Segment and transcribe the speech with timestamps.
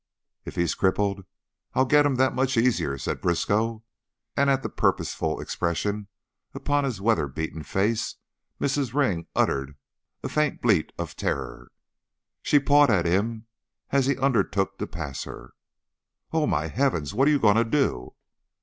[0.45, 1.25] "If he's crippled
[1.75, 3.83] I'll get him that much easier," said Briskow,
[4.35, 6.07] and at the purposeful expression
[6.55, 8.15] upon his weather beaten face
[8.59, 8.95] Mrs.
[8.95, 9.77] Ring uttered
[10.23, 11.71] a faint bleat of terror.
[12.41, 13.45] She pawed at him
[13.91, 15.53] as he undertook to pass her.
[16.33, 17.13] "Oh, my heavens!
[17.13, 18.15] What are you going to do?"